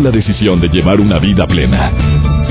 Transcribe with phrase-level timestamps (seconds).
[0.00, 1.92] la decisión de llevar una vida plena.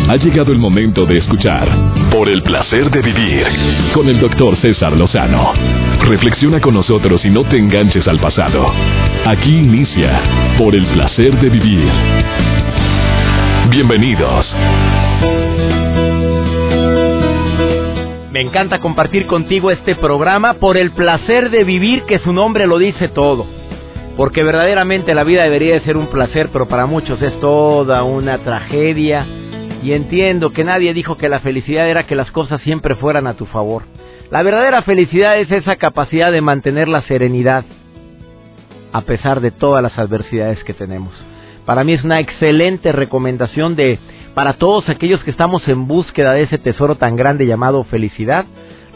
[0.09, 1.67] Ha llegado el momento de escuchar
[2.11, 3.45] Por el placer de vivir
[3.93, 5.53] con el doctor César Lozano.
[6.07, 8.71] Reflexiona con nosotros y no te enganches al pasado.
[9.25, 10.19] Aquí inicia
[10.57, 11.89] Por el placer de vivir.
[13.69, 14.45] Bienvenidos.
[18.31, 22.77] Me encanta compartir contigo este programa por el placer de vivir que su nombre lo
[22.77, 23.60] dice todo.
[24.17, 28.39] Porque verdaderamente la vida debería de ser un placer, pero para muchos es toda una
[28.39, 29.25] tragedia.
[29.83, 33.33] Y entiendo que nadie dijo que la felicidad era que las cosas siempre fueran a
[33.33, 33.83] tu favor.
[34.29, 37.65] La verdadera felicidad es esa capacidad de mantener la serenidad
[38.93, 41.13] a pesar de todas las adversidades que tenemos.
[41.65, 43.99] Para mí es una excelente recomendación de
[44.33, 48.45] para todos aquellos que estamos en búsqueda de ese tesoro tan grande llamado felicidad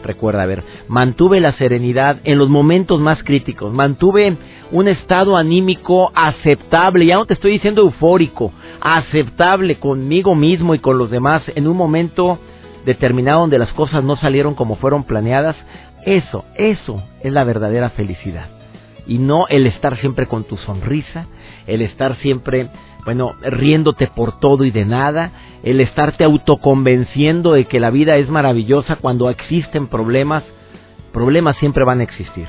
[0.05, 4.37] recuerda, ver, mantuve la serenidad en los momentos más críticos, mantuve
[4.71, 10.97] un estado anímico aceptable, ya no te estoy diciendo eufórico, aceptable conmigo mismo y con
[10.97, 12.39] los demás en un momento
[12.85, 15.55] determinado donde las cosas no salieron como fueron planeadas,
[16.05, 18.47] eso, eso es la verdadera felicidad.
[19.07, 21.27] Y no el estar siempre con tu sonrisa,
[21.67, 22.69] el estar siempre
[23.05, 25.31] bueno, riéndote por todo y de nada,
[25.63, 30.43] el estarte autoconvenciendo de que la vida es maravillosa cuando existen problemas,
[31.13, 32.47] problemas siempre van a existir,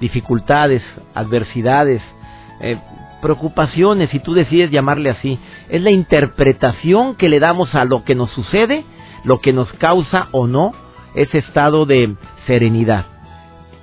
[0.00, 0.82] dificultades,
[1.14, 2.02] adversidades,
[2.60, 2.76] eh,
[3.22, 5.38] preocupaciones, si tú decides llamarle así,
[5.70, 8.84] es la interpretación que le damos a lo que nos sucede,
[9.24, 10.72] lo que nos causa o no
[11.14, 12.14] ese estado de
[12.46, 13.06] serenidad.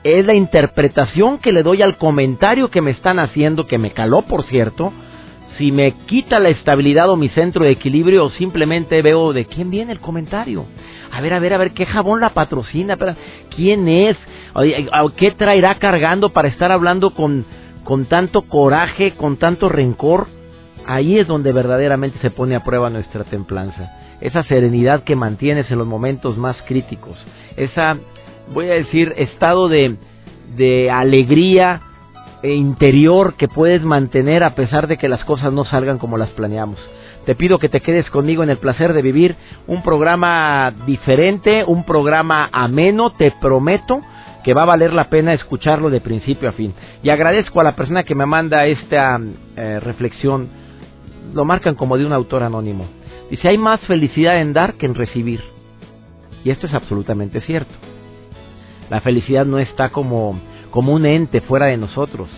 [0.04, 4.22] Es la interpretación que le doy al comentario que me están haciendo, que me caló,
[4.24, 4.94] por cierto,
[5.58, 9.92] si me quita la estabilidad o mi centro de equilibrio simplemente veo de quién viene
[9.92, 10.66] el comentario.
[11.12, 12.98] A ver, a ver, a ver, ¿qué jabón la patrocina?
[13.56, 14.18] ¿Quién es?
[15.18, 17.46] ¿Qué traerá cargando para estar hablando con,
[17.84, 20.28] con tanto coraje, con tanto rencor?
[20.86, 23.92] Ahí es donde verdaderamente se pone a prueba nuestra templanza.
[24.22, 27.18] Esa serenidad que mantienes en los momentos más críticos.
[27.58, 27.98] Esa,
[28.54, 29.98] voy a decir, estado de,
[30.56, 31.81] de alegría,
[32.44, 36.79] interior que puedes mantener a pesar de que las cosas no salgan como las planeamos.
[37.25, 39.35] Te pido que te quedes conmigo en el placer de vivir
[39.68, 44.01] un programa diferente, un programa ameno, te prometo
[44.44, 46.74] que va a valer la pena escucharlo de principio a fin.
[47.03, 49.19] Y agradezco a la persona que me manda esta
[49.56, 50.50] eh, reflexión,
[51.34, 52.88] lo marcan como de un autor anónimo.
[53.30, 55.41] Dice, hay más felicidad en dar que en recibir.
[56.44, 57.72] Y esto es absolutamente cierto.
[58.90, 60.40] La felicidad no está como
[60.72, 62.30] como un ente fuera de nosotros.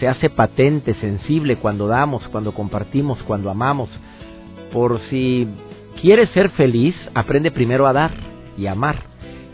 [0.00, 3.90] Se hace patente, sensible cuando damos, cuando compartimos, cuando amamos.
[4.72, 5.46] Por si
[6.00, 8.12] quieres ser feliz, aprende primero a dar
[8.56, 9.04] y amar.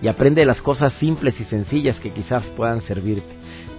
[0.01, 3.35] Y aprende las cosas simples y sencillas que quizás puedan servirte.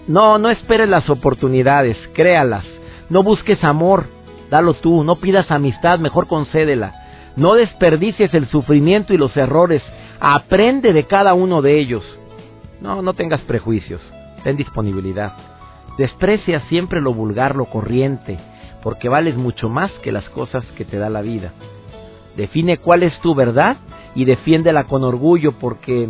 [0.07, 2.65] No, no esperes las oportunidades, créalas.
[3.09, 4.07] No busques amor,
[4.49, 5.03] dalo tú.
[5.05, 6.93] No pidas amistad, mejor concédela.
[7.37, 9.83] No desperdicies el sufrimiento y los errores.
[10.19, 12.03] Aprende de cada uno de ellos.
[12.81, 14.01] No, no tengas prejuicios
[14.47, 15.33] ten disponibilidad.
[15.97, 18.39] Desprecia siempre lo vulgar, lo corriente,
[18.81, 21.51] porque vales mucho más que las cosas que te da la vida.
[22.37, 23.75] Define cuál es tu verdad
[24.15, 26.07] y defiéndela con orgullo porque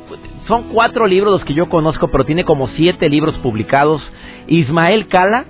[0.48, 4.02] son cuatro libros los que yo conozco, pero tiene como siete libros publicados.
[4.48, 5.44] Ismael Cala,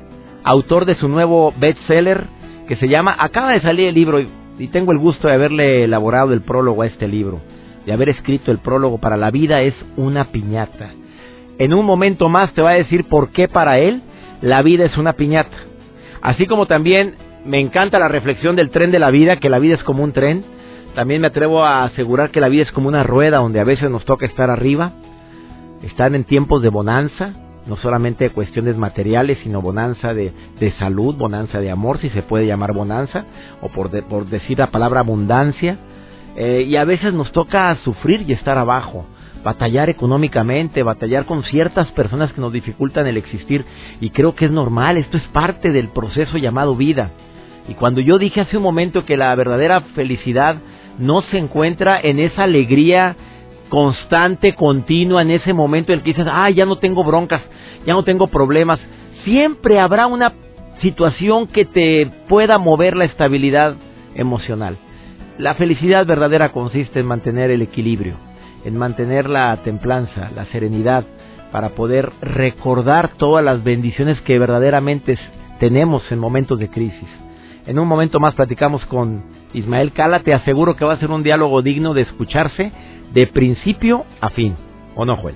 [0.44, 2.26] autor de su nuevo bestseller
[2.68, 3.16] que se llama...
[3.20, 4.20] Acaba de salir el libro
[4.60, 7.42] y tengo el gusto de haberle elaborado el prólogo a este libro,
[7.86, 10.92] de haber escrito el prólogo para la vida es una piñata.
[11.58, 14.02] En un momento más te va a decir por qué para él
[14.42, 15.56] la vida es una piñata.
[16.22, 17.16] Así como también
[17.46, 20.14] me encanta la reflexión del tren de la vida, que la vida es como un
[20.14, 20.46] tren.
[20.96, 23.90] También me atrevo a asegurar que la vida es como una rueda donde a veces
[23.90, 24.94] nos toca estar arriba,
[25.82, 27.34] estar en tiempos de bonanza,
[27.66, 32.46] no solamente cuestiones materiales, sino bonanza de, de salud, bonanza de amor, si se puede
[32.46, 33.26] llamar bonanza,
[33.62, 35.78] o por, por decir la palabra abundancia.
[36.36, 39.06] Eh, y a veces nos toca sufrir y estar abajo,
[39.44, 43.66] batallar económicamente, batallar con ciertas personas que nos dificultan el existir.
[44.02, 47.12] Y creo que es normal, esto es parte del proceso llamado vida.
[47.70, 50.58] Y cuando yo dije hace un momento que la verdadera felicidad
[51.00, 53.16] no se encuentra en esa alegría
[53.74, 57.42] constante, continua, en ese momento en el que dices, ah, ya no tengo broncas,
[57.88, 58.80] ya no tengo problemas.
[59.24, 60.32] Siempre habrá una
[60.84, 63.74] situación que te pueda mover la estabilidad
[64.14, 64.78] emocional.
[65.40, 68.14] La felicidad verdadera consiste en mantener el equilibrio,
[68.64, 71.04] en mantener la templanza, la serenidad,
[71.52, 75.18] para poder recordar todas las bendiciones que verdaderamente
[75.60, 77.10] tenemos en momentos de crisis.
[77.66, 81.24] En un momento más platicamos con Ismael Cala, te aseguro que va a ser un
[81.24, 82.72] diálogo digno de escucharse
[83.14, 84.56] de principio a fin.
[84.96, 85.36] ¿O no, Joel?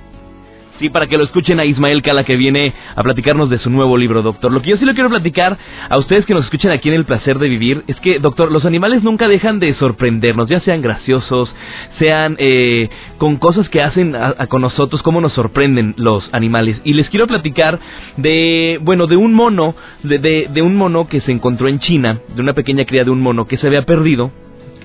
[0.80, 3.98] Sí, para que lo escuchen a Ismael Cala que viene a platicarnos de su nuevo
[3.98, 4.52] libro, doctor.
[4.52, 5.58] Lo que yo sí le quiero platicar
[5.90, 8.64] a ustedes que nos escuchen aquí en El Placer de Vivir es que, doctor, los
[8.64, 11.52] animales nunca dejan de sorprendernos, ya sean graciosos,
[11.98, 14.16] sean eh, con cosas que hacen
[14.50, 16.80] con nosotros, cómo nos sorprenden los animales.
[16.84, 17.80] Y les quiero platicar
[18.18, 22.20] de, bueno, de un mono, de, de, de un mono que se encontró en China,
[22.36, 24.32] de una pequeña cría de un mono que se había perdido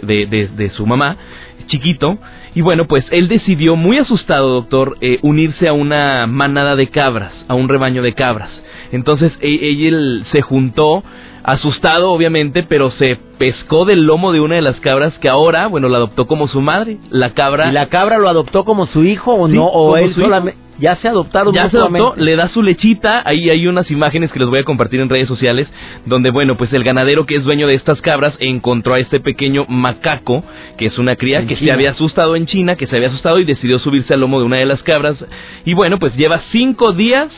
[0.00, 1.18] de, de, de su mamá,
[1.66, 2.18] chiquito,
[2.54, 7.32] y bueno, pues él decidió, muy asustado, doctor, eh, unirse a una manada de cabras,
[7.48, 8.50] a un rebaño de cabras.
[8.92, 11.02] Entonces e, él se juntó,
[11.42, 15.88] asustado obviamente, pero se pescó del lomo de una de las cabras que ahora, bueno,
[15.88, 16.98] la adoptó como su madre.
[17.10, 17.68] La cabra.
[17.70, 19.66] ¿Y la cabra lo adoptó como su hijo o no?
[19.66, 20.62] ¿O él solamente.?
[20.78, 24.40] Ya se adoptaron Ya se adoptó, le da su lechita, ahí hay unas imágenes que
[24.40, 25.68] les voy a compartir en redes sociales,
[26.06, 29.64] donde bueno, pues el ganadero que es dueño de estas cabras encontró a este pequeño
[29.68, 30.42] macaco,
[30.78, 33.44] que es una cría que se había asustado en China, que se había asustado y
[33.44, 35.24] decidió subirse al lomo de una de las cabras,
[35.64, 37.28] y bueno, pues lleva cinco días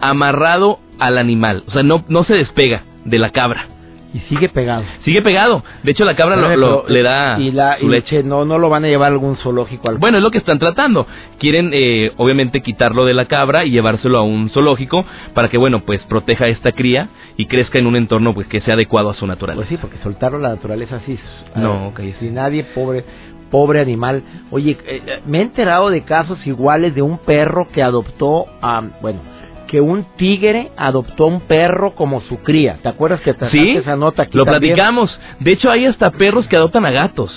[0.00, 3.66] amarrado al animal, o sea, no, no se despega de la cabra.
[4.14, 4.84] Y sigue pegado.
[5.04, 5.64] Sigue pegado.
[5.82, 8.22] De hecho, la cabra lo, le da y la, leche.
[8.22, 9.90] No, no lo van a llevar a algún zoológico.
[9.98, 11.06] Bueno, es lo que están tratando.
[11.38, 15.84] Quieren, eh, obviamente, quitarlo de la cabra y llevárselo a un zoológico para que, bueno,
[15.86, 17.08] pues proteja a esta cría
[17.38, 19.66] y crezca en un entorno pues que sea adecuado a su naturaleza.
[19.66, 21.18] Pues sí, porque soltarlo a la naturaleza así.
[21.56, 22.00] No, ok.
[22.20, 23.06] Si nadie, pobre,
[23.50, 24.22] pobre animal.
[24.50, 28.82] Oye, eh, eh, me he enterado de casos iguales de un perro que adoptó a,
[29.00, 29.20] bueno,
[29.66, 32.78] que un tigre adoptó un perro como su cría.
[32.82, 35.10] ¿Te acuerdas que te sí, esa nota aquí Lo platicamos.
[35.40, 37.30] De hecho, hay hasta perros que adoptan a gatos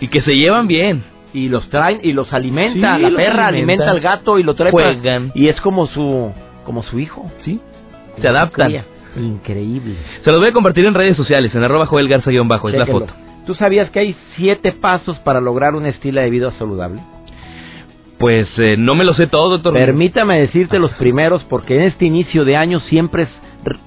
[0.00, 1.04] y que se llevan bien.
[1.32, 2.98] Y los traen y los alimenta.
[2.98, 3.90] la perra alimenta.
[3.90, 4.70] al gato y lo trae.
[4.70, 5.32] Juegan.
[5.34, 6.32] y es como su
[6.64, 7.30] como su hijo.
[7.44, 7.60] Sí.
[8.20, 8.84] Se adaptan.
[9.16, 9.96] Increíble.
[10.24, 13.14] Se los voy a compartir en redes sociales, en arroba Joel Garza-bajo, es la foto.
[13.46, 17.00] ¿Tú sabías que hay siete pasos para lograr un estilo de vida saludable?
[18.18, 19.74] Pues eh, no me lo sé todo, doctor.
[19.74, 23.28] Permítame decirte los primeros, porque en este inicio de año siempre es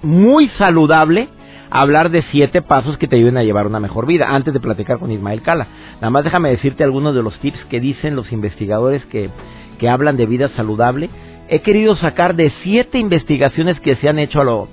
[0.03, 1.29] muy saludable
[1.71, 4.99] hablar de siete pasos que te ayuden a llevar una mejor vida, antes de platicar
[4.99, 5.67] con Ismael Cala.
[5.95, 9.29] Nada más déjame decirte algunos de los tips que dicen los investigadores que,
[9.77, 11.09] que hablan de vida saludable.
[11.47, 14.67] He querido sacar de siete investigaciones que se han hecho a lo,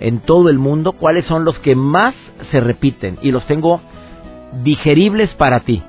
[0.00, 2.14] en todo el mundo cuáles son los que más
[2.50, 3.80] se repiten y los tengo
[4.62, 5.82] digeribles para ti.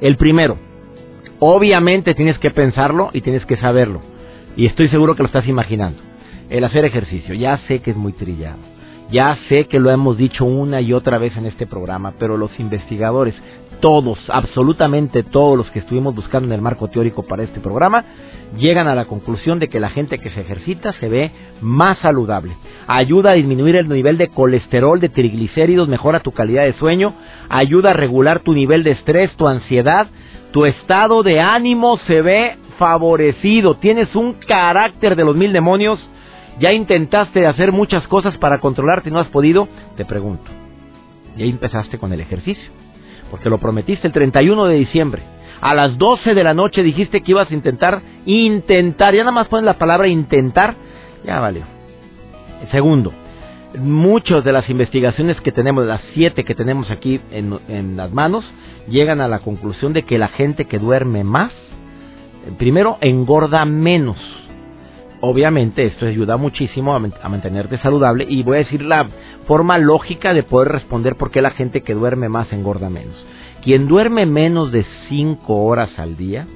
[0.00, 0.58] El primero,
[1.44, 4.00] Obviamente tienes que pensarlo y tienes que saberlo.
[4.56, 6.00] Y estoy seguro que lo estás imaginando.
[6.48, 7.34] El hacer ejercicio.
[7.34, 8.71] Ya sé que es muy trillado.
[9.12, 12.58] Ya sé que lo hemos dicho una y otra vez en este programa, pero los
[12.58, 13.34] investigadores,
[13.80, 18.06] todos, absolutamente todos los que estuvimos buscando en el marco teórico para este programa,
[18.56, 22.56] llegan a la conclusión de que la gente que se ejercita se ve más saludable.
[22.86, 27.12] Ayuda a disminuir el nivel de colesterol, de triglicéridos, mejora tu calidad de sueño,
[27.50, 30.06] ayuda a regular tu nivel de estrés, tu ansiedad,
[30.52, 36.00] tu estado de ánimo se ve favorecido, tienes un carácter de los mil demonios,
[36.58, 40.50] ya intentaste hacer muchas cosas para controlarte y no has podido, te pregunto,
[41.36, 42.70] y ahí empezaste con el ejercicio,
[43.30, 45.22] porque lo prometiste el 31 de diciembre.
[45.60, 49.46] A las 12 de la noche dijiste que ibas a intentar, intentar, ya nada más
[49.46, 50.74] pones la palabra intentar,
[51.24, 51.62] ya valió.
[52.72, 53.12] Segundo,
[53.78, 58.44] muchas de las investigaciones que tenemos, las siete que tenemos aquí en, en, las manos,
[58.88, 61.52] llegan a la conclusión de que la gente que duerme más,
[62.58, 64.18] primero engorda menos.
[65.24, 69.08] Obviamente esto ayuda muchísimo a, mantenerte saludable y voy a decir la
[69.46, 73.14] forma lógica de poder responder por qué la gente que duerme más engorda menos.
[73.62, 76.48] Quien duerme menos de 5 horas al día,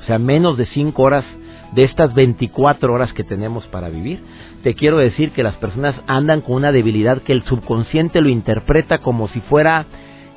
[0.00, 1.24] o sea, menos de 5 horas
[1.72, 4.22] de estas 24 horas que tenemos para vivir,
[4.62, 8.98] te quiero decir que las personas andan con una debilidad que el subconsciente lo interpreta
[8.98, 9.84] como si fuera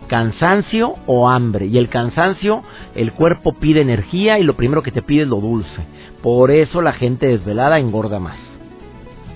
[0.09, 1.67] cansancio o hambre.
[1.67, 2.63] Y el cansancio,
[2.95, 5.81] el cuerpo pide energía y lo primero que te pide es lo dulce.
[6.21, 8.49] Por eso la gente desvelada engorda más.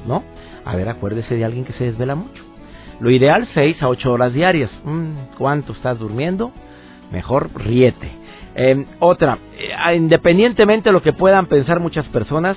[0.06, 0.24] ¿no?
[0.66, 2.44] A ver, acuérdese de alguien que se desvela mucho.
[3.00, 4.70] Lo ideal, 6 a 8 horas diarias.
[4.84, 6.52] Mm, ¿Cuánto estás durmiendo?
[7.12, 8.10] Mejor ríete.
[8.56, 12.56] Em, otra, eh, independientemente de lo que puedan pensar muchas personas,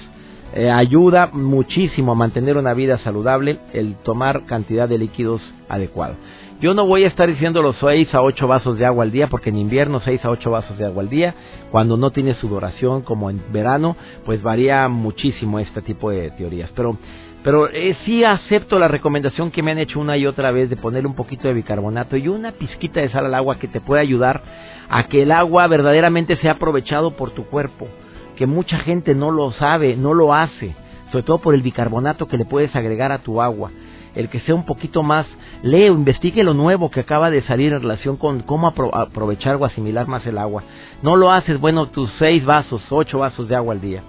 [0.55, 6.15] eh, ayuda muchísimo a mantener una vida saludable el tomar cantidad de líquidos adecuada.
[6.59, 9.27] Yo no voy a estar diciendo los 6 a 8 vasos de agua al día,
[9.27, 11.35] porque en invierno 6 a 8 vasos de agua al día,
[11.71, 13.95] cuando no tiene sudoración como en verano,
[14.25, 16.71] pues varía muchísimo este tipo de teorías.
[16.75, 16.97] Pero,
[17.45, 20.79] pero eh, sí acepto la recomendación que me han hecho una y otra vez de
[20.79, 24.01] poner un poquito de bicarbonato y una pizquita de sal al agua que te puede
[24.01, 24.41] ayudar
[24.89, 27.87] a que el agua verdaderamente sea aprovechado por tu cuerpo,
[28.35, 30.75] que mucha gente no lo sabe, no lo hace,
[31.13, 33.73] sobre todo por el bicarbonato que le puedes agregar a tu agua
[34.17, 35.27] el que sea un poquito más,
[35.63, 40.09] leo, investigue lo nuevo que acaba de salir en relación con cómo aprovechar o asimilar
[40.09, 40.65] más el agua.
[41.03, 44.03] No lo haces, bueno, tus seis vasos, ocho vasos de agua al día.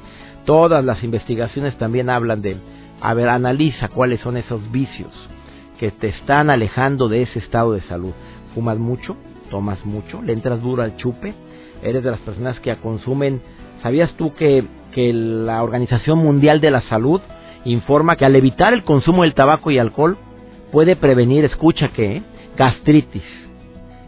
[0.46, 2.58] Todas las investigaciones también hablan de,
[3.02, 5.12] a ver, analiza cuáles son esos vicios
[5.78, 8.14] que te están alejando de ese estado de salud.
[8.56, 9.18] ¿Fumas mucho?
[9.50, 10.22] ¿Tomas mucho?
[10.22, 11.34] ¿Le entras duro al chupe?
[11.84, 13.42] ¿Eres de las personas que consumen?
[13.84, 17.22] ¿Sabías tú que, que la Organización Mundial de la Salud
[17.72, 20.18] informa que al evitar el consumo del tabaco y alcohol
[20.72, 22.22] puede prevenir, escucha que,
[22.58, 23.24] gastritis,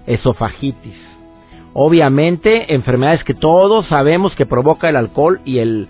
[0.08, 0.98] esofagitis,
[1.74, 5.88] obviamente enfermedades que todos sabemos que provoca el alcohol y el,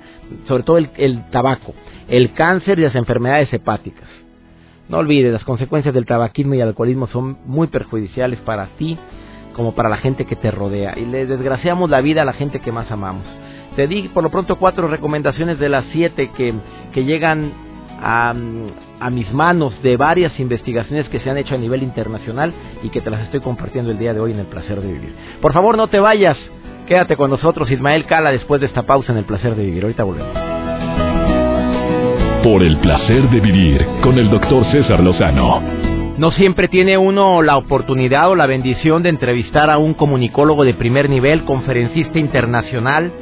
[0.47, 1.73] sobre todo el, el tabaco,
[2.07, 4.09] el cáncer y las enfermedades hepáticas.
[4.89, 8.97] No olvides, las consecuencias del tabaquismo y el alcoholismo son muy perjudiciales para ti
[9.53, 12.59] como para la gente que te rodea y le desgraciamos la vida a la gente
[12.59, 13.25] que más amamos.
[13.79, 16.53] Te di por lo pronto cuatro recomendaciones de las siete que,
[16.91, 17.53] que llegan
[18.01, 18.33] a,
[18.99, 22.99] a, mis manos de varias investigaciones que se han hecho a nivel internacional y que
[22.99, 25.15] te las estoy compartiendo el día de hoy en el placer de vivir.
[25.41, 26.35] Por favor, no te vayas.
[26.87, 29.83] Quédate con nosotros, Ismael Cala, después de esta pausa en el placer de vivir.
[29.83, 30.33] Ahorita volvemos.
[32.43, 35.61] Por el placer de vivir con el doctor César Lozano.
[36.17, 40.73] No siempre tiene uno la oportunidad o la bendición de entrevistar a un comunicólogo de
[40.73, 43.13] primer nivel, conferencista internacional,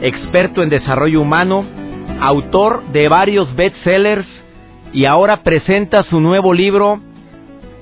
[0.00, 1.64] experto en desarrollo humano,
[2.20, 4.26] autor de varios bestsellers
[4.92, 7.00] y ahora presenta su nuevo libro,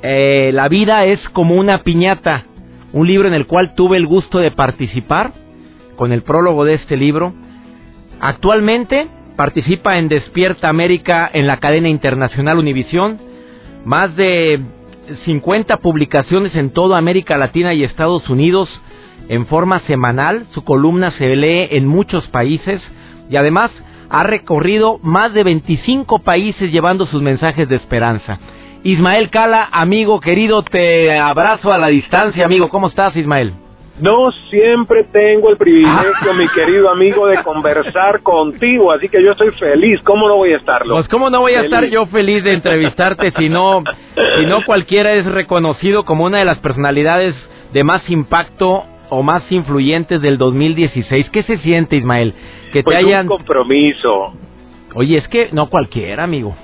[0.02, 2.44] eh, La vida es como una piñata,
[2.92, 5.32] un libro en el cual tuve el gusto de participar
[5.96, 7.32] con el prólogo de este libro.
[8.20, 13.18] Actualmente participa en Despierta América en la cadena internacional Univisión,
[13.84, 14.60] más de
[15.24, 18.68] 50 publicaciones en toda América Latina y Estados Unidos,
[19.28, 20.46] en forma semanal.
[20.52, 22.80] Su columna se lee en muchos países
[23.28, 23.70] y además
[24.08, 28.38] ha recorrido más de 25 países llevando sus mensajes de esperanza.
[28.82, 32.68] Ismael Cala, amigo querido, te abrazo a la distancia, amigo.
[32.68, 33.52] ¿Cómo estás, Ismael?
[33.98, 39.50] No siempre tengo el privilegio, mi querido amigo, de conversar contigo, así que yo estoy
[39.52, 40.00] feliz.
[40.04, 40.94] ¿Cómo no voy a estarlo?
[40.94, 43.82] Pues cómo no voy a estar yo feliz de entrevistarte si no,
[44.38, 47.34] si no cualquiera es reconocido como una de las personalidades
[47.72, 51.30] de más impacto o más influyentes del 2016.
[51.30, 52.34] ¿Qué se siente, Ismael?
[52.72, 53.22] Que te pues hayan...
[53.22, 54.32] un compromiso.
[54.94, 56.56] Oye, es que no cualquiera, amigo.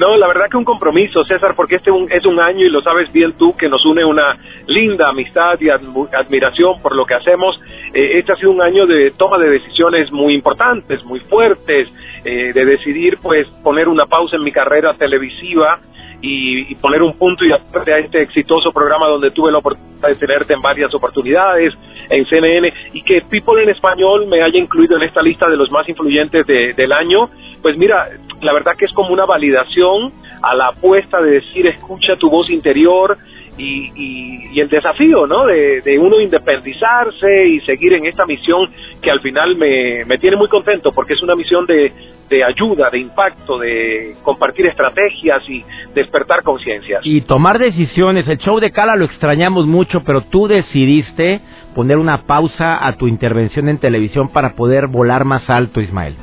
[0.00, 3.12] No, la verdad que un compromiso, César, porque este es un año y lo sabes
[3.12, 4.34] bien tú que nos une una
[4.66, 7.60] linda amistad y admiración por lo que hacemos.
[7.92, 11.86] Eh, este ha sido un año de toma de decisiones muy importantes, muy fuertes,
[12.24, 15.80] eh, de decidir pues poner una pausa en mi carrera televisiva
[16.22, 20.14] y, poner un punto y aparte a este exitoso programa donde tuve la oportunidad de
[20.16, 21.74] tenerte en varias oportunidades
[22.08, 25.70] en CNN y que People en Español me haya incluido en esta lista de los
[25.70, 27.30] más influyentes del año,
[27.62, 28.08] pues mira,
[28.40, 30.12] la verdad que es como una validación
[30.42, 33.18] a la apuesta de decir escucha tu voz interior,
[33.62, 35.46] y, el desafío, ¿no?
[35.46, 38.70] De, uno independizarse y seguir en esta misión
[39.02, 41.92] que al final me, me tiene muy contento porque es una misión de,
[42.30, 47.00] de ayuda, de impacto, de compartir estrategias y despertar conciencias.
[47.04, 48.28] Y tomar decisiones.
[48.28, 51.40] El show de Cala lo extrañamos mucho, pero tú decidiste
[51.74, 56.14] poner una pausa a tu intervención en televisión para poder volar más alto, Ismael.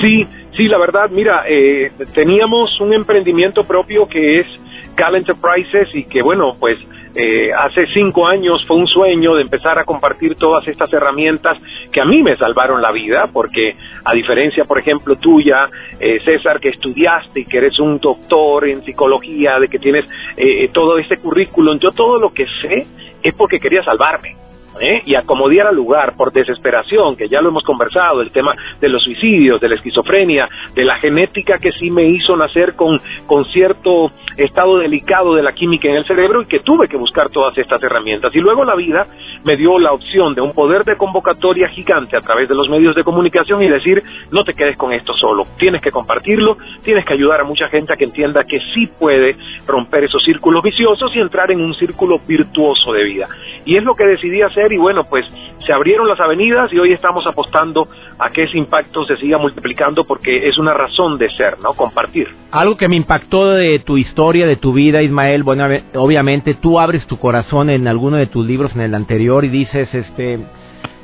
[0.00, 4.46] Sí, sí, la verdad, mira, eh, teníamos un emprendimiento propio que es
[4.94, 6.78] Cal Enterprises y que bueno, pues
[7.14, 11.58] eh, hace cinco años fue un sueño de empezar a compartir todas estas herramientas
[11.92, 15.68] que a mí me salvaron la vida, porque a diferencia, por ejemplo, tuya,
[16.00, 20.70] eh, César, que estudiaste y que eres un doctor en psicología, de que tienes eh,
[20.72, 22.86] todo este currículum, yo todo lo que sé
[23.22, 24.36] es porque quería salvarme.
[24.80, 25.02] ¿Eh?
[25.06, 28.88] y a como diera lugar por desesperación, que ya lo hemos conversado, el tema de
[28.88, 33.44] los suicidios, de la esquizofrenia, de la genética que sí me hizo nacer con, con
[33.46, 37.56] cierto estado delicado de la química en el cerebro y que tuve que buscar todas
[37.58, 38.34] estas herramientas.
[38.34, 39.06] Y luego la vida
[39.44, 42.94] me dio la opción de un poder de convocatoria gigante a través de los medios
[42.94, 47.14] de comunicación y decir, no te quedes con esto solo, tienes que compartirlo, tienes que
[47.14, 49.36] ayudar a mucha gente a que entienda que sí puede
[49.66, 53.28] romper esos círculos viciosos y entrar en un círculo virtuoso de vida.
[53.64, 55.24] Y es lo que decidí hacer y bueno, pues
[55.66, 57.88] se abrieron las avenidas y hoy estamos apostando
[58.18, 61.74] a que ese impacto se siga multiplicando porque es una razón de ser, ¿no?
[61.74, 62.28] Compartir.
[62.50, 67.06] Algo que me impactó de tu historia, de tu vida, Ismael, bueno, obviamente tú abres
[67.06, 70.38] tu corazón en alguno de tus libros, en el anterior, y dices, este,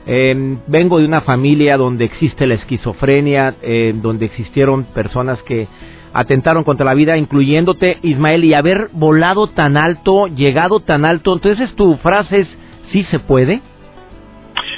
[0.07, 5.69] em, vengo de una familia donde existe la esquizofrenia, eh, donde existieron personas que
[6.13, 11.35] atentaron contra la vida, incluyéndote, Ismael, y haber volado tan alto, llegado tan alto.
[11.35, 12.49] Entonces tu frase es,
[12.93, 13.61] ¿sí se puede?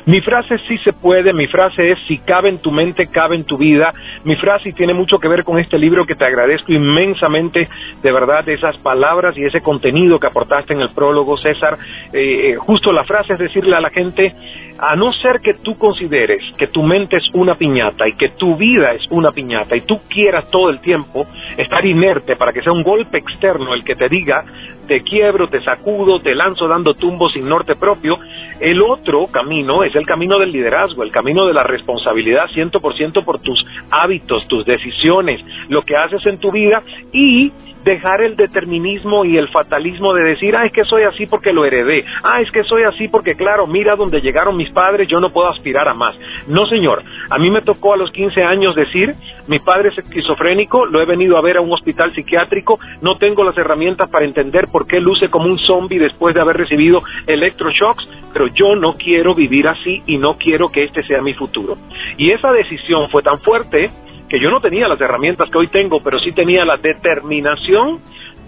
[0.07, 3.45] Mi frase sí se puede, mi frase es si cabe en tu mente, cabe en
[3.45, 3.93] tu vida.
[4.25, 7.69] Mi frase tiene mucho que ver con este libro que te agradezco inmensamente,
[8.02, 11.76] de verdad, esas palabras y ese contenido que aportaste en el prólogo, César.
[12.12, 14.35] Eh, justo la frase es decirle a la gente,
[14.79, 18.57] a no ser que tú consideres que tu mente es una piñata y que tu
[18.57, 21.26] vida es una piñata y tú quieras todo el tiempo
[21.59, 24.43] estar inerte para que sea un golpe externo el que te diga
[24.90, 28.18] te quiebro, te sacudo, te lanzo dando tumbos sin norte propio,
[28.59, 33.38] el otro camino es el camino del liderazgo, el camino de la responsabilidad 100% por
[33.38, 36.82] tus hábitos, tus decisiones, lo que haces en tu vida
[37.12, 37.52] y
[37.85, 41.64] dejar el determinismo y el fatalismo de decir, ah, es que soy así porque lo
[41.64, 45.30] heredé, ah, es que soy así porque, claro, mira donde llegaron mis padres, yo no
[45.30, 46.14] puedo aspirar a más.
[46.47, 49.14] No, señor, a mí me tocó a los 15 años decir,
[49.47, 53.44] mi padre es esquizofrénico, lo he venido a ver a un hospital psiquiátrico, no tengo
[53.44, 58.09] las herramientas para entender por qué luce como un zombie después de haber recibido electroshocks,
[58.33, 61.77] pero yo no quiero vivir así y no quiero que este sea mi futuro.
[62.17, 63.91] Y esa decisión fue tan fuerte
[64.29, 68.01] que yo no tenía las herramientas que hoy tengo, pero sí tenía la determinación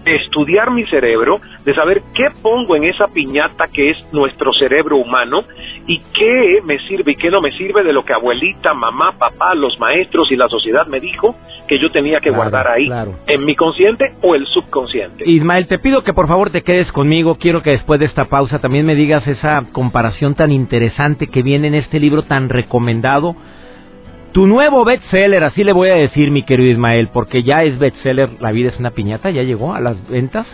[0.03, 4.97] de estudiar mi cerebro, de saber qué pongo en esa piñata que es nuestro cerebro
[4.97, 5.45] humano
[5.87, 9.55] y qué me sirve y qué no me sirve de lo que abuelita, mamá, papá,
[9.55, 11.35] los maestros y la sociedad me dijo
[11.73, 12.87] que yo tenía que guardar ahí,
[13.25, 15.23] en mi consciente o el subconsciente.
[15.27, 18.59] Ismael, te pido que por favor te quedes conmigo, quiero que después de esta pausa
[18.59, 23.35] también me digas esa comparación tan interesante que viene en este libro tan recomendado
[24.33, 28.29] tu nuevo bestseller, así le voy a decir, mi querido Ismael, porque ya es bestseller,
[28.39, 30.47] La vida es una piñata, ya llegó a las ventas.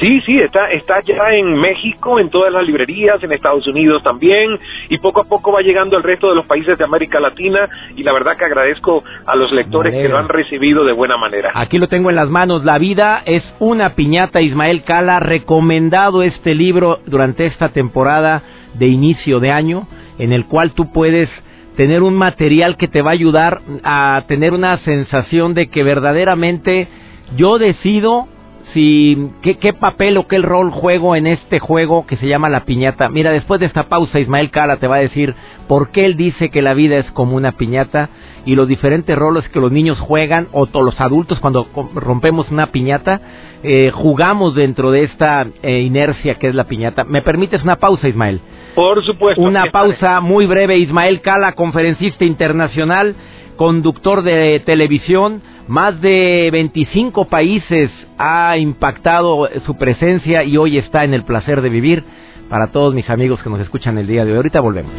[0.00, 4.58] Sí, sí, está, está ya en México, en todas las librerías, en Estados Unidos también,
[4.90, 8.02] y poco a poco va llegando al resto de los países de América Latina, y
[8.02, 11.50] la verdad que agradezco a los lectores que lo han recibido de buena manera.
[11.54, 16.54] Aquí lo tengo en las manos, La vida es una piñata, Ismael Cala, recomendado este
[16.54, 18.42] libro durante esta temporada
[18.74, 21.30] de inicio de año, en el cual tú puedes
[21.76, 26.88] tener un material que te va a ayudar a tener una sensación de que verdaderamente
[27.36, 28.28] yo decido
[28.72, 32.64] si qué, qué, papel o qué rol juego en este juego que se llama la
[32.64, 33.08] piñata.
[33.08, 35.34] Mira, después de esta pausa Ismael Cala te va a decir
[35.68, 38.10] por qué él dice que la vida es como una piñata
[38.44, 42.66] y los diferentes roles que los niños juegan o todos los adultos cuando rompemos una
[42.68, 43.20] piñata
[43.62, 47.04] eh, jugamos dentro de esta eh, inercia que es la piñata.
[47.04, 48.40] ¿Me permites una pausa Ismael?
[48.74, 49.42] Por supuesto.
[49.42, 50.76] Una pausa muy breve.
[50.76, 53.16] Ismael Cala, conferencista internacional,
[53.56, 55.42] conductor de televisión.
[55.68, 61.68] Más de 25 países ha impactado su presencia y hoy está en el placer de
[61.68, 62.04] vivir.
[62.48, 64.36] Para todos mis amigos que nos escuchan el día de hoy.
[64.36, 64.92] Ahorita volvemos.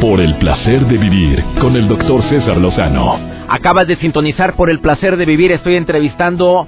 [0.00, 3.20] Por el placer de vivir con el doctor César Lozano.
[3.48, 5.52] Acabas de sintonizar por el placer de vivir.
[5.52, 6.66] Estoy entrevistando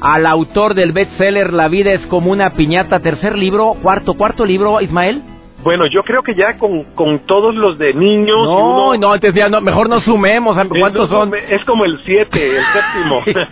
[0.00, 4.80] al autor del bestseller La vida es como una piñata, tercer libro, cuarto, cuarto libro,
[4.82, 5.22] Ismael.
[5.66, 8.36] Bueno, yo creo que ya con, con todos los de niños.
[8.44, 10.56] No, no, antes ya no, mejor no sumemos.
[10.68, 11.32] ¿Cuántos son?
[11.34, 13.42] Es como el siete, el séptimo.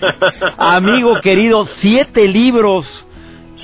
[0.56, 2.86] Amigo querido, siete libros.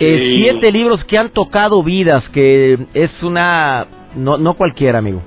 [0.01, 3.87] Eh, siete libros que han tocado vidas, que es una.
[4.17, 5.23] No, no cualquiera, amigo.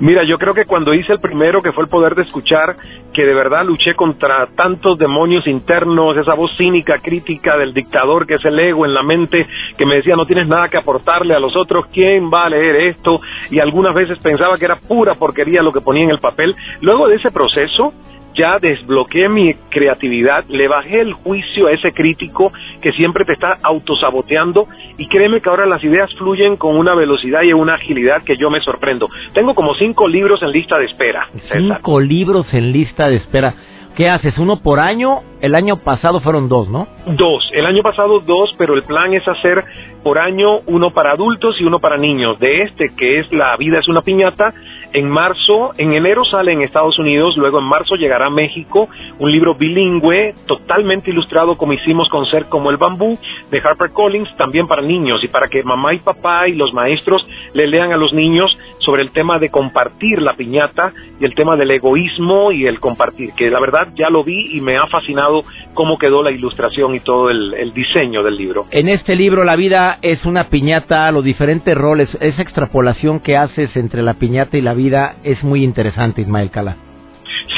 [0.00, 2.78] Mira, yo creo que cuando hice el primero, que fue el poder de escuchar,
[3.18, 8.34] que de verdad luché contra tantos demonios internos, esa voz cínica, crítica del dictador que
[8.34, 9.44] es el ego en la mente,
[9.76, 12.76] que me decía no tienes nada que aportarle a los otros, ¿quién va a leer
[12.94, 13.20] esto?
[13.50, 16.54] Y algunas veces pensaba que era pura porquería lo que ponía en el papel.
[16.80, 17.92] Luego de ese proceso,
[18.34, 23.58] ya desbloqueé mi creatividad, le bajé el juicio a ese crítico que siempre te está
[23.62, 28.36] autosaboteando y créeme que ahora las ideas fluyen con una velocidad y una agilidad que
[28.36, 29.08] yo me sorprendo.
[29.34, 31.28] Tengo como cinco libros en lista de espera.
[31.52, 33.54] Cinco libros en lista de espera.
[33.98, 34.38] ¿Qué haces?
[34.38, 35.22] ¿Uno por año?
[35.40, 36.86] El año pasado fueron dos, ¿no?
[37.04, 37.50] Dos.
[37.52, 39.64] El año pasado dos, pero el plan es hacer
[40.04, 42.38] por año uno para adultos y uno para niños.
[42.38, 44.54] De este, que es La vida es una piñata,
[44.92, 49.30] en marzo, en enero sale en Estados Unidos, luego en marzo llegará a México un
[49.30, 53.18] libro bilingüe totalmente ilustrado como hicimos con Ser como el bambú
[53.50, 57.26] de Harper Collins, también para niños y para que mamá y papá y los maestros
[57.52, 58.56] le lean a los niños
[58.88, 63.34] sobre el tema de compartir la piñata y el tema del egoísmo y el compartir,
[63.36, 67.00] que la verdad ya lo vi y me ha fascinado cómo quedó la ilustración y
[67.00, 68.64] todo el, el diseño del libro.
[68.70, 73.76] En este libro la vida es una piñata, los diferentes roles, esa extrapolación que haces
[73.76, 76.76] entre la piñata y la vida es muy interesante, Ismael Cala.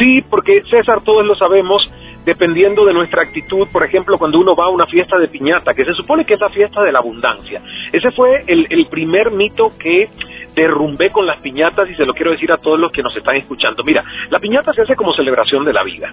[0.01, 1.89] Sí, porque César, todos lo sabemos,
[2.25, 5.85] dependiendo de nuestra actitud, por ejemplo, cuando uno va a una fiesta de piñata, que
[5.85, 7.63] se supone que es la fiesta de la abundancia.
[7.93, 10.09] Ese fue el, el primer mito que
[10.55, 13.37] derrumbé con las piñatas y se lo quiero decir a todos los que nos están
[13.37, 13.83] escuchando.
[13.85, 16.13] Mira, la piñata se hace como celebración de la vida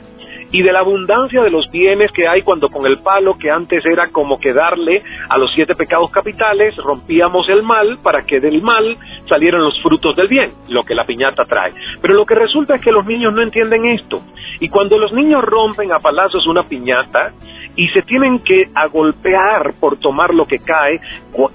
[0.52, 3.86] y de la abundancia de los bienes que hay cuando con el palo, que antes
[3.86, 8.62] era como que darle a los siete pecados capitales, rompíamos el mal para que del
[8.62, 8.98] mal
[9.28, 11.74] salieran los frutos del bien, lo que la piñata trae.
[12.02, 14.22] Pero lo que resulta es que los niños no entienden esto.
[14.60, 17.34] Y cuando los niños rompen a palazos una piñata,
[17.78, 21.00] y se tienen que agolpear por tomar lo que cae,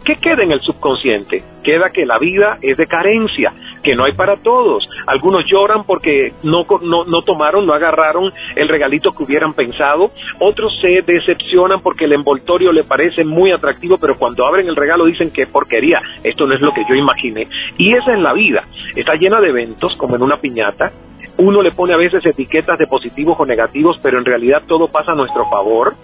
[0.04, 1.42] ¿qué queda en el subconsciente?
[1.64, 4.88] Queda que la vida es de carencia, que no hay para todos.
[5.06, 10.12] Algunos lloran porque no, no, no tomaron, no agarraron el regalito que hubieran pensado.
[10.38, 15.06] Otros se decepcionan porque el envoltorio le parece muy atractivo, pero cuando abren el regalo
[15.06, 17.48] dicen que porquería, esto no es lo que yo imaginé.
[17.76, 18.64] Y esa es la vida.
[18.94, 20.92] Está llena de eventos, como en una piñata,
[21.38, 25.12] uno le pone a veces etiquetas de positivos o negativos, pero en realidad todo pasa
[25.12, 25.94] a nuestro favor.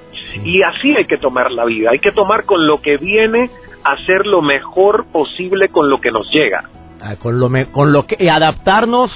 [0.44, 3.50] Y así hay que tomar la vida, hay que tomar con lo que viene,
[3.84, 6.64] hacer lo mejor posible con lo que nos llega.
[7.00, 9.10] Ah, con lo, con lo que adaptarnos,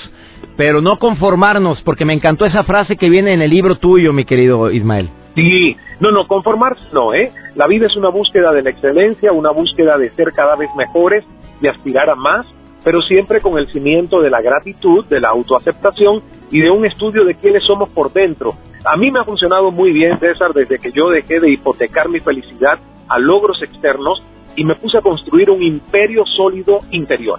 [0.56, 4.24] pero no conformarnos, porque me encantó esa frase que viene en el libro tuyo, mi
[4.24, 5.10] querido Ismael.
[5.34, 7.32] Sí, no, no, conformarse no, ¿eh?
[7.54, 11.24] La vida es una búsqueda de la excelencia, una búsqueda de ser cada vez mejores,
[11.60, 12.46] de aspirar a más,
[12.84, 17.24] pero siempre con el cimiento de la gratitud, de la autoaceptación y de un estudio
[17.24, 18.54] de quiénes somos por dentro.
[18.84, 22.20] A mí me ha funcionado muy bien, César, desde que yo dejé de hipotecar mi
[22.20, 24.22] felicidad a logros externos
[24.56, 27.38] y me puse a construir un imperio sólido interior.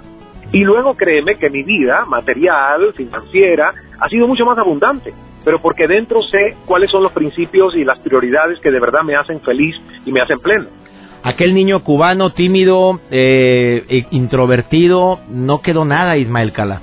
[0.52, 5.88] Y luego créeme que mi vida material, financiera, ha sido mucho más abundante, pero porque
[5.88, 9.76] dentro sé cuáles son los principios y las prioridades que de verdad me hacen feliz
[10.06, 10.68] y me hacen pleno
[11.24, 16.82] aquel niño cubano tímido, eh, e introvertido, no quedó nada, Ismael Cala.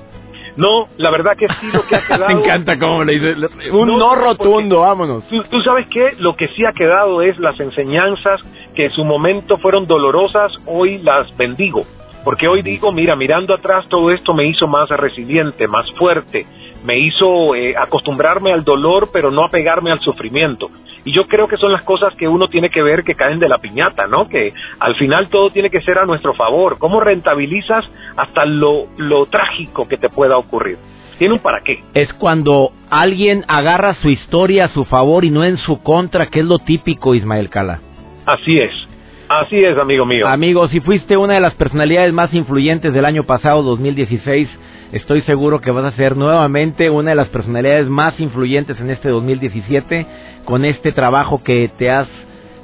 [0.57, 2.27] No, la verdad que sí lo que ha quedado.
[2.29, 3.71] Me encanta cómo le dice.
[3.73, 5.27] Un no, rotundo, vámonos.
[5.29, 8.41] Tú, tú, sabes que lo que sí ha quedado es las enseñanzas
[8.75, 11.85] que en su momento fueron dolorosas, hoy las bendigo.
[12.25, 16.47] Porque hoy digo, mira, mirando atrás todo esto me hizo más resiliente, más fuerte,
[16.85, 20.71] me hizo eh, acostumbrarme al dolor, pero no apegarme al sufrimiento.
[21.05, 23.49] Y yo creo que son las cosas que uno tiene que ver que caen de
[23.49, 24.29] la piñata, ¿no?
[24.29, 26.79] Que al final todo tiene que ser a nuestro favor.
[26.79, 27.85] ¿Cómo rentabilizas
[28.17, 30.77] hasta lo, lo trágico que te pueda ocurrir?
[31.19, 31.83] Tiene un para qué.
[31.95, 36.41] Es cuando alguien agarra su historia a su favor y no en su contra, que
[36.41, 37.81] es lo típico, Ismael Cala.
[38.27, 38.73] Así es.
[39.29, 40.27] Así es, amigo mío.
[40.27, 44.49] Amigo, si fuiste una de las personalidades más influyentes del año pasado, 2016,
[44.93, 49.09] estoy seguro que vas a ser nuevamente una de las personalidades más influyentes en este
[49.09, 50.07] 2017
[50.45, 52.09] con este trabajo que te has,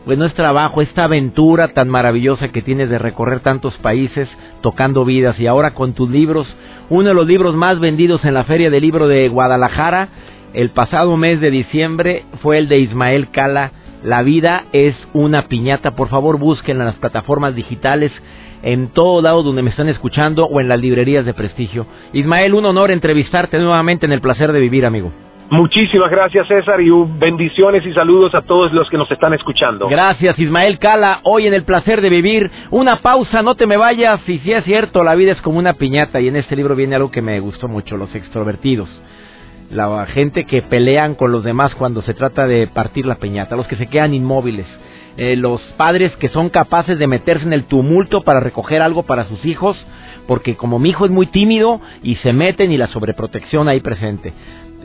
[0.04, 4.28] bueno, es trabajo, esta aventura tan maravillosa que tienes de recorrer tantos países
[4.60, 6.46] tocando vidas y ahora con tus libros,
[6.90, 10.08] uno de los libros más vendidos en la Feria del Libro de Guadalajara,
[10.52, 13.72] el pasado mes de diciembre fue el de Ismael Cala.
[14.04, 15.92] La vida es una piñata.
[15.92, 18.12] Por favor, búsquenla en las plataformas digitales
[18.62, 21.86] en todo lado donde me están escuchando o en las librerías de prestigio.
[22.12, 25.12] Ismael, un honor entrevistarte nuevamente en el placer de vivir, amigo.
[25.48, 29.86] Muchísimas gracias César y bendiciones y saludos a todos los que nos están escuchando.
[29.86, 32.50] Gracias Ismael Cala, hoy en el placer de vivir.
[32.72, 35.74] Una pausa, no te me vayas y si es cierto, la vida es como una
[35.74, 38.88] piñata y en este libro viene algo que me gustó mucho, los extrovertidos.
[39.70, 43.66] La gente que pelean con los demás cuando se trata de partir la piñata, los
[43.66, 44.66] que se quedan inmóviles
[45.18, 49.26] eh, los padres que son capaces de meterse en el tumulto para recoger algo para
[49.26, 49.74] sus hijos,
[50.26, 54.34] porque como mi hijo es muy tímido y se meten y la sobreprotección ahí presente.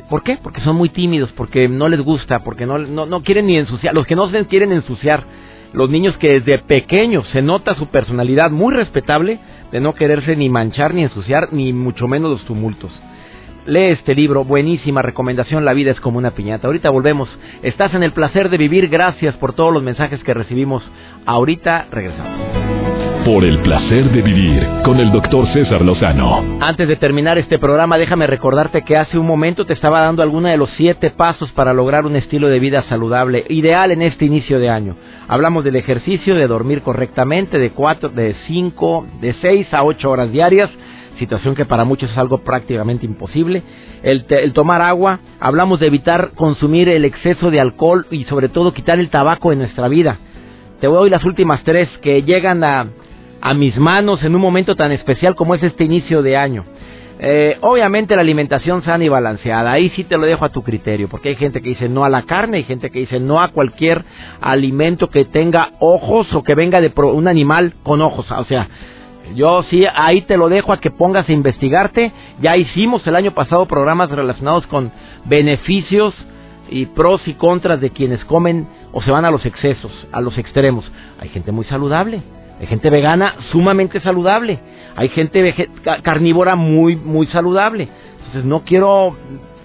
[0.09, 0.37] ¿Por qué?
[0.41, 3.93] Porque son muy tímidos, porque no les gusta, porque no, no, no quieren ni ensuciar,
[3.93, 5.25] los que no se quieren ensuciar,
[5.73, 9.39] los niños que desde pequeños se nota su personalidad muy respetable
[9.71, 12.91] de no quererse ni manchar ni ensuciar, ni mucho menos los tumultos.
[13.65, 16.67] Lee este libro, buenísima recomendación, La vida es como una piñata.
[16.67, 17.29] Ahorita volvemos.
[17.61, 20.83] Estás en el placer de vivir, gracias por todos los mensajes que recibimos.
[21.25, 22.39] Ahorita regresamos.
[23.23, 26.57] por el placer de vivir con el doctor César Lozano.
[26.59, 30.47] Antes de terminar este programa, déjame recordarte que hace un momento te estaba dando alguno
[30.47, 34.59] de los siete pasos para lograr un estilo de vida saludable, ideal en este inicio
[34.59, 34.95] de año.
[35.27, 40.31] Hablamos del ejercicio, de dormir correctamente, de cuatro, de cinco, de seis a ocho horas
[40.31, 40.71] diarias,
[41.21, 43.61] situación que para muchos es algo prácticamente imposible.
[44.01, 48.73] El, el, tomar agua, hablamos de evitar consumir el exceso de alcohol y sobre todo
[48.73, 50.17] quitar el tabaco en nuestra vida.
[50.79, 52.87] Te doy las últimas tres que llegan a,
[53.39, 56.65] a mis manos en un momento tan especial como es este inicio de año.
[57.23, 61.07] Eh, obviamente la alimentación sana y balanceada, ahí sí te lo dejo a tu criterio,
[61.07, 63.49] porque hay gente que dice no a la carne, hay gente que dice no a
[63.49, 64.03] cualquier
[64.41, 68.67] alimento que tenga ojos o que venga de un animal con ojos, o sea,
[69.35, 72.11] yo sí, ahí te lo dejo a que pongas a investigarte.
[72.41, 74.91] Ya hicimos el año pasado programas relacionados con
[75.25, 76.13] beneficios
[76.69, 80.37] y pros y contras de quienes comen o se van a los excesos, a los
[80.37, 80.89] extremos.
[81.19, 82.21] Hay gente muy saludable,
[82.59, 84.59] hay gente vegana sumamente saludable,
[84.95, 85.69] hay gente
[86.03, 87.89] carnívora muy muy saludable.
[88.17, 89.15] Entonces no quiero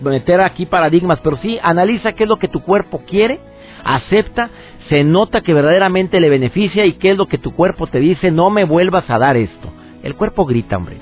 [0.00, 3.40] meter aquí paradigmas, pero sí analiza qué es lo que tu cuerpo quiere,
[3.86, 4.50] acepta
[4.88, 8.30] se nota que verdaderamente le beneficia y qué es lo que tu cuerpo te dice,
[8.30, 9.72] no me vuelvas a dar esto.
[10.02, 10.98] El cuerpo grita, hombre.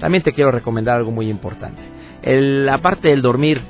[0.00, 1.80] También te quiero recomendar algo muy importante.
[2.22, 3.60] la parte del dormir,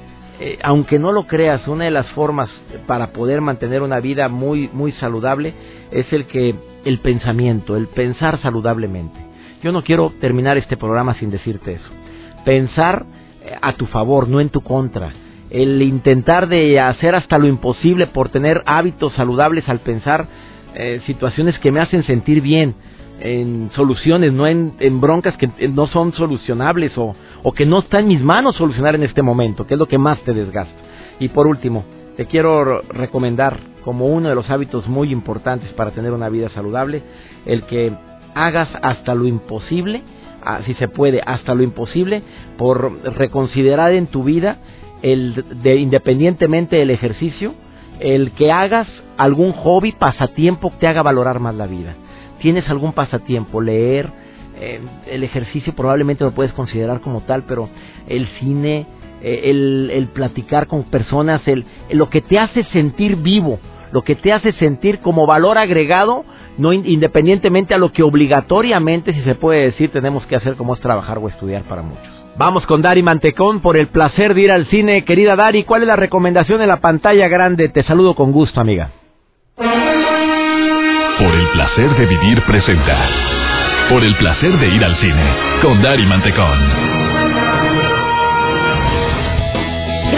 [0.41, 2.51] eh, aunque no lo creas, una de las formas
[2.87, 5.55] para poder mantener una vida muy, muy saludable
[5.91, 9.19] es el que el pensamiento, el pensar saludablemente.
[9.63, 11.91] Yo no quiero terminar este programa sin decirte eso.
[12.45, 13.07] Pensar
[13.45, 15.13] eh, a tu favor, no en tu contra
[15.53, 20.27] el intentar de hacer hasta lo imposible por tener hábitos saludables al pensar
[20.75, 22.75] eh, situaciones que me hacen sentir bien,
[23.21, 28.09] en soluciones, no en, broncas que no son solucionables o, o, que no está en
[28.09, 30.75] mis manos solucionar en este momento, que es lo que más te desgasta.
[31.21, 31.85] Y por último,
[32.17, 37.03] te quiero recomendar como uno de los hábitos muy importantes para tener una vida saludable,
[37.45, 37.93] el que
[38.35, 40.03] hagas hasta lo imposible,
[40.43, 42.23] ah, si se puede, hasta lo imposible
[42.57, 44.59] por reconsiderar en tu vida
[45.03, 47.55] el de, independientemente del ejercicio,
[48.01, 51.95] el que hagas algún hobby, pasatiempo que te haga valorar más la vida.
[52.41, 53.61] ¿Tienes algún pasatiempo?
[53.61, 54.09] Leer,
[54.59, 57.69] eh, el ejercicio probablemente lo puedes considerar como tal, pero
[58.09, 58.87] el cine,
[59.23, 63.59] eh, el, el, platicar con personas, el, lo que te hace sentir vivo,
[63.93, 66.25] lo que te hace sentir como valor agregado,
[66.59, 70.81] no independientemente a lo que obligatoriamente, si se puede decir, tenemos que hacer como es
[70.81, 72.22] trabajar o estudiar para muchos.
[72.37, 75.05] Vamos con Dari Mantecón por el placer de ir al cine.
[75.05, 77.69] Querida Dari, ¿cuál es la recomendación en la pantalla grande?
[77.69, 78.91] Te saludo con gusto, amiga.
[79.57, 79.67] Por
[81.35, 83.07] el placer de vivir presenta.
[83.91, 87.12] Por el placer de ir al cine con Dari Mantecón.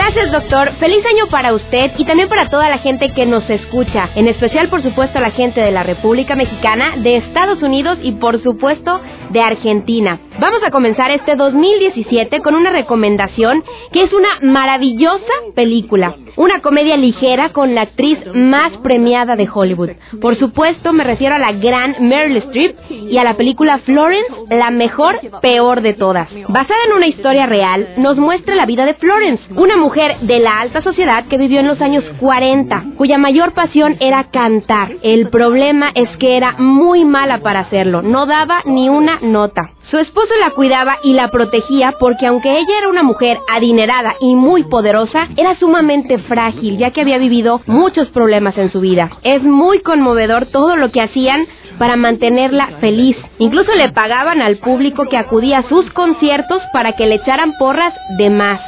[0.07, 0.71] Gracias, doctor.
[0.81, 4.11] Feliz año para usted y también para toda la gente que nos escucha.
[4.15, 8.13] En especial, por supuesto, a la gente de la República Mexicana, de Estados Unidos y,
[8.13, 10.21] por supuesto, de Argentina.
[10.39, 16.15] Vamos a comenzar este 2017 con una recomendación que es una maravillosa película.
[16.37, 19.91] Una comedia ligera con la actriz más premiada de Hollywood.
[20.21, 24.71] Por supuesto, me refiero a la gran Meryl Streep y a la película Florence, la
[24.71, 26.29] mejor, peor de todas.
[26.49, 30.61] Basada en una historia real, nos muestra la vida de Florence, una mujer de la
[30.61, 34.91] alta sociedad que vivió en los años 40, cuya mayor pasión era cantar.
[35.03, 39.71] El problema es que era muy mala para hacerlo, no daba ni una nota.
[39.91, 44.35] Su esposo la cuidaba y la protegía porque aunque ella era una mujer adinerada y
[44.35, 49.11] muy poderosa, era sumamente frágil ya que había vivido muchos problemas en su vida.
[49.23, 51.47] Es muy conmovedor todo lo que hacían
[51.79, 53.17] para mantenerla feliz.
[53.39, 57.95] Incluso le pagaban al público que acudía a sus conciertos para que le echaran porras
[58.17, 58.61] de más.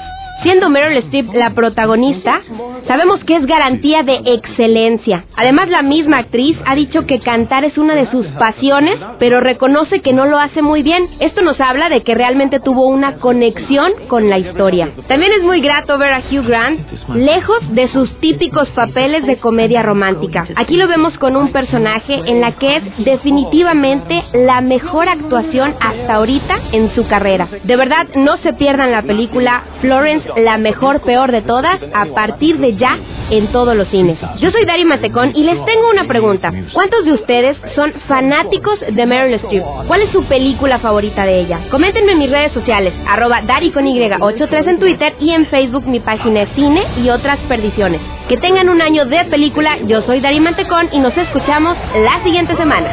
[0.43, 2.41] Siendo Meryl Streep la protagonista,
[2.87, 5.25] sabemos que es garantía de excelencia.
[5.35, 10.01] Además, la misma actriz ha dicho que cantar es una de sus pasiones, pero reconoce
[10.01, 11.09] que no lo hace muy bien.
[11.21, 14.91] Esto nos habla de que realmente tuvo una conexión con la historia.
[15.09, 16.81] También es muy grato ver a Hugh Grant
[17.15, 20.47] lejos de sus típicos papeles de comedia romántica.
[20.57, 26.15] Aquí lo vemos con un personaje en la que es definitivamente la mejor actuación hasta
[26.15, 27.49] ahorita en su carrera.
[27.65, 32.59] De verdad, no se pierdan la película Florence la mejor peor de todas a partir
[32.59, 32.99] de ya
[33.31, 34.19] en todos los cines.
[34.39, 36.53] Yo soy Dari Matecón y les tengo una pregunta.
[36.73, 39.65] ¿Cuántos de ustedes son fanáticos de Meryl Streep?
[39.87, 41.61] ¿Cuál es su película favorita de ella?
[41.71, 46.01] Coméntenme en mis redes sociales, arroba Dari con Y83 en Twitter y en Facebook mi
[46.01, 48.01] página es Cine y otras perdiciones.
[48.29, 49.79] Que tengan un año de película.
[49.87, 52.89] Yo soy Dari Mantecón y nos escuchamos la siguiente semana.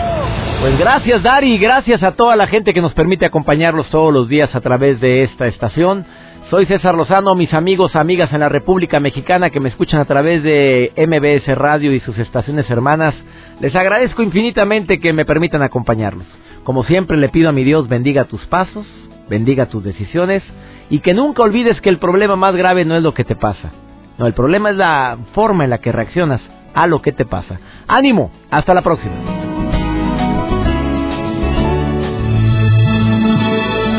[0.61, 4.53] Pues gracias Dari, gracias a toda la gente que nos permite acompañarlos todos los días
[4.55, 6.05] a través de esta estación.
[6.53, 10.43] Soy César Lozano, mis amigos, amigas en la República Mexicana que me escuchan a través
[10.43, 13.15] de MBS Radio y sus estaciones hermanas.
[13.59, 16.27] Les agradezco infinitamente que me permitan acompañarlos.
[16.63, 18.85] Como siempre le pido a mi Dios bendiga tus pasos,
[19.27, 20.43] bendiga tus decisiones
[20.91, 23.71] y que nunca olvides que el problema más grave no es lo que te pasa.
[24.19, 26.41] No, el problema es la forma en la que reaccionas
[26.75, 27.59] a lo que te pasa.
[27.87, 29.42] Ánimo, hasta la próxima.